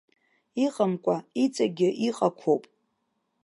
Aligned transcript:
Иҟамкәа, 0.65 1.15
иҵегьы 1.43 1.89
иҟақәоуп. 2.07 2.63